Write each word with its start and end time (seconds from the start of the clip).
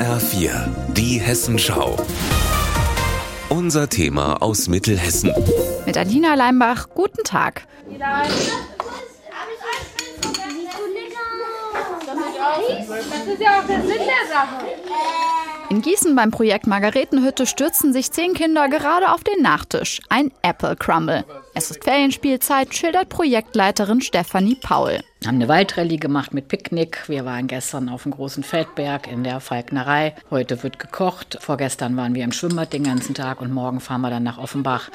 HR4, 0.00 0.50
die 0.94 1.20
Hessenschau. 1.20 1.94
Unser 3.50 3.86
Thema 3.86 4.40
aus 4.40 4.66
Mittelhessen. 4.66 5.30
Mit 5.84 5.98
Alina 5.98 6.34
Leimbach, 6.36 6.88
guten 6.94 7.22
Tag. 7.22 7.66
Das 7.86 7.98
ist 13.26 13.42
ja 13.42 13.60
auch 13.60 13.66
der 13.66 13.82
Sinn 13.82 13.98
der 13.98 14.26
Sache. 14.32 14.64
In 15.70 15.82
Gießen 15.82 16.16
beim 16.16 16.32
Projekt 16.32 16.66
Margaretenhütte 16.66 17.46
stürzen 17.46 17.92
sich 17.92 18.10
zehn 18.10 18.34
Kinder 18.34 18.68
gerade 18.68 19.12
auf 19.12 19.22
den 19.22 19.40
Nachtisch. 19.40 20.00
Ein 20.08 20.32
Apple 20.42 20.74
Crumble. 20.74 21.24
Es 21.54 21.70
ist 21.70 21.84
Ferienspielzeit, 21.84 22.74
schildert 22.74 23.08
Projektleiterin 23.08 24.00
Stefanie 24.00 24.56
Paul. 24.56 24.98
Wir 25.20 25.28
haben 25.28 25.36
eine 25.36 25.46
Waldrallye 25.46 25.98
gemacht 25.98 26.34
mit 26.34 26.48
Picknick. 26.48 27.08
Wir 27.08 27.24
waren 27.24 27.46
gestern 27.46 27.88
auf 27.88 28.02
dem 28.02 28.10
großen 28.10 28.42
Feldberg 28.42 29.06
in 29.06 29.22
der 29.22 29.38
Falknerei. 29.38 30.16
Heute 30.28 30.60
wird 30.64 30.80
gekocht. 30.80 31.38
Vorgestern 31.40 31.96
waren 31.96 32.16
wir 32.16 32.24
im 32.24 32.32
Schwimmbad 32.32 32.72
den 32.72 32.82
ganzen 32.82 33.14
Tag 33.14 33.40
und 33.40 33.52
morgen 33.52 33.78
fahren 33.78 34.00
wir 34.00 34.10
dann 34.10 34.24
nach 34.24 34.38
Offenbach 34.38 34.90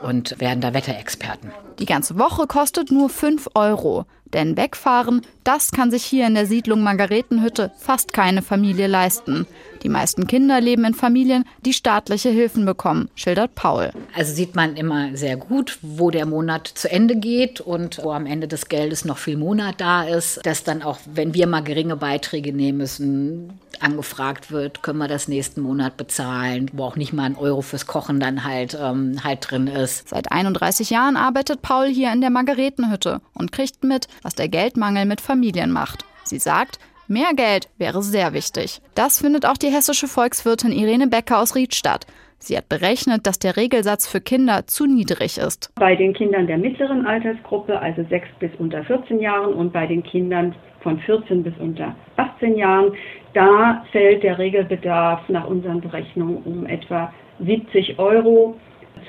und 0.00 0.40
werden 0.40 0.60
da 0.60 0.74
Wetterexperten. 0.74 1.52
Die 1.78 1.86
ganze 1.86 2.18
Woche 2.18 2.48
kostet 2.48 2.90
nur 2.90 3.10
5 3.10 3.50
Euro. 3.54 4.06
Denn 4.32 4.56
wegfahren, 4.56 5.22
das 5.42 5.72
kann 5.72 5.90
sich 5.90 6.04
hier 6.04 6.26
in 6.26 6.34
der 6.34 6.46
Siedlung 6.46 6.82
Margaretenhütte 6.82 7.72
fast 7.78 8.12
keine 8.12 8.42
Familie 8.42 8.86
leisten. 8.86 9.46
Die 9.82 9.88
meisten 9.88 10.26
Kinder 10.26 10.60
leben 10.60 10.84
in 10.84 10.94
Familien, 10.94 11.44
die 11.64 11.72
staatliche 11.72 12.28
Hilfen 12.28 12.66
bekommen, 12.66 13.08
schildert 13.14 13.54
Paul. 13.54 13.90
Also 14.14 14.34
sieht 14.34 14.54
man 14.54 14.76
immer 14.76 15.16
sehr 15.16 15.36
gut, 15.36 15.78
wo 15.82 16.10
der 16.10 16.26
Monat 16.26 16.68
zu 16.68 16.90
Ende 16.90 17.16
geht 17.16 17.60
und 17.60 18.00
wo 18.02 18.12
am 18.12 18.26
Ende 18.26 18.46
des 18.48 18.68
Geldes 18.68 19.04
noch 19.04 19.18
viel 19.18 19.36
Monat 19.36 19.80
da 19.80 20.04
ist, 20.04 20.44
dass 20.44 20.64
dann 20.64 20.82
auch, 20.82 20.98
wenn 21.12 21.34
wir 21.34 21.46
mal 21.46 21.62
geringe 21.62 21.96
Beiträge 21.96 22.52
nehmen 22.52 22.78
müssen, 22.78 23.58
angefragt 23.80 24.50
wird, 24.50 24.82
können 24.82 24.98
wir 24.98 25.08
das 25.08 25.28
nächsten 25.28 25.62
Monat 25.62 25.96
bezahlen, 25.96 26.70
wo 26.74 26.84
auch 26.84 26.96
nicht 26.96 27.12
mal 27.12 27.24
ein 27.24 27.36
Euro 27.36 27.62
fürs 27.62 27.86
Kochen 27.86 28.20
dann 28.20 28.44
halt, 28.44 28.76
ähm, 28.80 29.24
halt 29.24 29.50
drin 29.50 29.66
ist. 29.66 30.08
Seit 30.08 30.30
31 30.30 30.90
Jahren 30.90 31.16
arbeitet 31.16 31.62
Paul 31.62 31.86
hier 31.86 32.12
in 32.12 32.20
der 32.20 32.30
Margaretenhütte 32.30 33.20
und 33.32 33.52
kriegt 33.52 33.82
mit, 33.82 34.08
was 34.22 34.34
der 34.34 34.48
Geldmangel 34.48 35.06
mit 35.06 35.20
Familien 35.20 35.70
macht. 35.70 36.04
Sie 36.24 36.38
sagt, 36.38 36.78
Mehr 37.10 37.34
Geld 37.34 37.68
wäre 37.76 38.02
sehr 38.02 38.34
wichtig. 38.34 38.80
Das 38.94 39.20
findet 39.20 39.44
auch 39.44 39.56
die 39.56 39.66
hessische 39.66 40.06
Volkswirtin 40.06 40.70
Irene 40.70 41.08
Becker 41.08 41.40
aus 41.40 41.56
Riedstadt. 41.56 42.06
Sie 42.38 42.56
hat 42.56 42.68
berechnet, 42.68 43.26
dass 43.26 43.40
der 43.40 43.56
Regelsatz 43.56 44.06
für 44.06 44.20
Kinder 44.20 44.68
zu 44.68 44.86
niedrig 44.86 45.36
ist. 45.36 45.72
Bei 45.74 45.96
den 45.96 46.14
Kindern 46.14 46.46
der 46.46 46.56
mittleren 46.56 47.06
Altersgruppe, 47.06 47.80
also 47.80 48.04
6 48.08 48.28
bis 48.38 48.52
unter 48.58 48.84
14 48.84 49.18
Jahren 49.18 49.54
und 49.54 49.72
bei 49.72 49.88
den 49.88 50.04
Kindern 50.04 50.54
von 50.84 51.00
14 51.00 51.42
bis 51.42 51.52
unter 51.58 51.96
18 52.16 52.56
Jahren, 52.56 52.92
da 53.34 53.84
fällt 53.90 54.22
der 54.22 54.38
Regelbedarf 54.38 55.28
nach 55.28 55.48
unseren 55.48 55.80
Berechnungen 55.80 56.36
um 56.44 56.64
etwa 56.64 57.12
70 57.40 57.98
Euro 57.98 58.54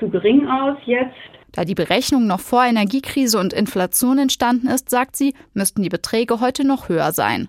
zu 0.00 0.08
gering 0.08 0.48
aus 0.48 0.76
jetzt. 0.86 1.14
Da 1.52 1.64
die 1.64 1.76
Berechnung 1.76 2.26
noch 2.26 2.40
vor 2.40 2.64
Energiekrise 2.64 3.38
und 3.38 3.52
Inflation 3.52 4.18
entstanden 4.18 4.66
ist, 4.66 4.90
sagt 4.90 5.14
sie, 5.14 5.34
müssten 5.54 5.84
die 5.84 5.88
Beträge 5.88 6.40
heute 6.40 6.66
noch 6.66 6.88
höher 6.88 7.12
sein. 7.12 7.46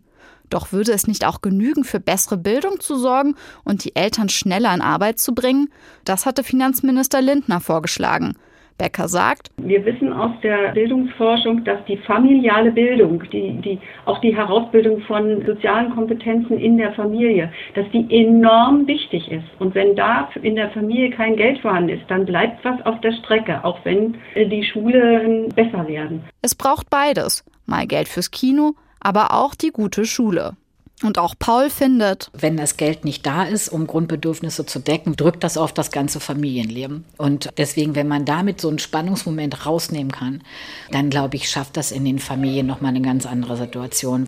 Doch 0.50 0.72
würde 0.72 0.92
es 0.92 1.08
nicht 1.08 1.26
auch 1.26 1.42
genügen, 1.42 1.84
für 1.84 2.00
bessere 2.00 2.38
Bildung 2.38 2.80
zu 2.80 2.96
sorgen 2.98 3.36
und 3.64 3.84
die 3.84 3.96
Eltern 3.96 4.30
schneller 4.30 4.74
in 4.74 4.82
Arbeit 4.82 5.20
zu 5.20 5.34
bringen? 5.34 5.70
Das 6.06 6.26
hatte 6.26 6.44
Finanzminister 6.44 7.22
Lindner 7.22 7.60
vorgeschlagen. 7.60 8.36
Becker 8.78 9.08
sagt, 9.08 9.50
wir 9.58 9.86
wissen 9.86 10.12
aus 10.12 10.32
der 10.42 10.72
Bildungsforschung, 10.74 11.64
dass 11.64 11.84
die 11.86 11.98
familiale 11.98 12.72
Bildung, 12.72 13.24
die, 13.32 13.54
die, 13.62 13.80
auch 14.06 14.20
die 14.22 14.36
Herausbildung 14.36 15.02
von 15.02 15.46
sozialen 15.46 15.94
Kompetenzen 15.94 16.58
in 16.58 16.78
der 16.78 16.94
Familie, 16.94 17.52
dass 17.76 17.86
die 17.92 18.06
enorm 18.10 18.88
wichtig 18.88 19.32
ist. 19.32 19.46
Und 19.60 19.76
wenn 19.76 19.96
da 19.96 20.30
in 20.42 20.56
der 20.56 20.72
Familie 20.72 21.12
kein 21.12 21.36
Geld 21.36 21.60
vorhanden 21.60 21.90
ist, 21.90 22.04
dann 22.10 22.26
bleibt 22.26 22.64
was 22.66 22.84
auf 22.86 23.00
der 23.02 23.14
Strecke, 23.14 23.64
auch 23.64 23.80
wenn 23.84 24.16
die 24.36 24.64
Schulen 24.64 25.50
besser 25.50 25.88
werden. 25.88 26.24
Es 26.42 26.56
braucht 26.56 26.90
beides. 26.90 27.46
Mal 27.66 27.88
Geld 27.88 28.08
fürs 28.08 28.32
Kino, 28.32 28.74
aber 29.03 29.34
auch 29.34 29.56
die 29.56 29.72
gute 29.72 30.06
Schule. 30.06 30.56
Und 31.03 31.18
auch 31.18 31.36
Paul 31.38 31.69
findet, 31.69 32.30
wenn 32.34 32.56
das 32.56 32.78
Geld 32.78 33.03
nicht 33.03 33.25
da 33.25 33.44
ist, 33.44 33.68
um 33.68 33.88
Grundbedürfnisse 33.88 34.66
zu 34.66 34.80
decken, 34.80 35.18
drückt 35.18 35.44
das 35.44 35.58
auf 35.58 35.74
das 35.74 35.91
ganze 35.91 36.22
Familienleben. 36.22 37.03
Und 37.18 37.50
deswegen, 37.58 37.96
wenn 37.96 38.08
man 38.08 38.24
damit 38.24 38.62
so 38.62 38.69
einen 38.69 38.80
Spannungsmoment 38.80 39.66
rausnehmen 39.66 40.12
kann, 40.12 40.41
dann 40.91 41.09
glaube 41.09 41.36
ich, 41.36 41.50
schafft 41.50 41.75
das 41.75 41.91
in 41.91 42.06
den 42.06 42.19
Familien 42.19 42.68
nochmal 42.68 42.91
eine 42.91 43.02
ganz 43.02 43.25
andere 43.25 43.58
Situation. 43.58 44.25